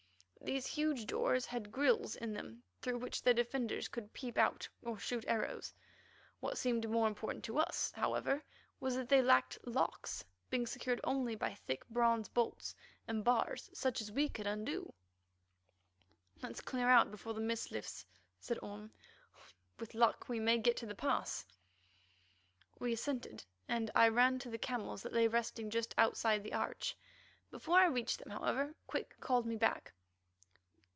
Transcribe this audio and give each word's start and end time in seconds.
These 0.43 0.65
huge 0.65 1.05
doors 1.05 1.45
had 1.45 1.71
grilles 1.71 2.15
in 2.15 2.33
them 2.33 2.63
through 2.81 2.97
which 2.97 3.21
their 3.21 3.33
defenders 3.33 3.87
could 3.87 4.11
peep 4.11 4.39
out 4.39 4.67
or 4.81 4.97
shoot 4.97 5.23
arrows. 5.27 5.71
What 6.39 6.57
seemed 6.57 6.89
more 6.89 7.07
important 7.07 7.45
to 7.45 7.59
us, 7.59 7.91
however, 7.91 8.43
was 8.79 8.95
that 8.95 9.07
they 9.07 9.21
lacked 9.21 9.59
locks, 9.67 10.25
being 10.49 10.65
secured 10.65 10.99
only 11.03 11.35
by 11.35 11.53
thick 11.53 11.87
bronze 11.89 12.27
bolts 12.27 12.73
and 13.07 13.23
bars 13.23 13.69
such 13.71 14.01
as 14.01 14.11
we 14.11 14.27
could 14.27 14.47
undo. 14.47 14.91
"Let's 16.41 16.59
clear 16.59 16.89
out 16.89 17.11
before 17.11 17.35
the 17.35 17.39
mist 17.39 17.69
lifts," 17.71 18.03
said 18.39 18.57
Orme. 18.63 18.91
"With 19.77 19.93
luck 19.93 20.27
we 20.27 20.39
may 20.39 20.57
get 20.57 20.75
to 20.77 20.87
the 20.87 20.95
pass." 20.95 21.45
We 22.79 22.93
assented, 22.93 23.45
and 23.69 23.91
I 23.93 24.07
ran 24.07 24.39
to 24.39 24.49
the 24.49 24.57
camels 24.57 25.03
that 25.03 25.13
lay 25.13 25.27
resting 25.27 25.69
just 25.69 25.93
outside 25.99 26.41
the 26.43 26.53
arch. 26.53 26.97
Before 27.51 27.77
I 27.77 27.85
reached 27.85 28.17
them, 28.19 28.31
however, 28.31 28.73
Quick 28.87 29.19
called 29.21 29.45
me 29.45 29.55
back. 29.55 29.93